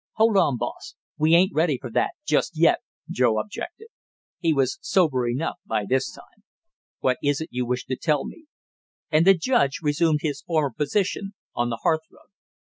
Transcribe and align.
"Hold 0.13 0.35
on, 0.35 0.57
boss, 0.57 0.95
we 1.19 1.35
ain't 1.35 1.53
ready 1.53 1.77
for 1.79 1.91
that 1.91 2.13
just 2.25 2.57
yet!" 2.57 2.79
Joe 3.11 3.37
objected. 3.37 3.89
He 4.39 4.51
was 4.51 4.79
sober 4.81 5.29
enough, 5.29 5.57
by 5.63 5.85
this 5.87 6.11
time. 6.11 6.41
"What 7.01 7.17
is 7.21 7.39
it 7.39 7.49
you 7.51 7.67
wish 7.67 7.85
to 7.85 7.95
tell 7.97 8.25
me?" 8.25 8.47
And 9.11 9.27
the 9.27 9.37
judge 9.37 9.77
resumed 9.83 10.21
his 10.23 10.41
former 10.41 10.71
position 10.71 11.35
on 11.53 11.69
the 11.69 11.81
hearth 11.83 12.01
rug. 12.11 12.29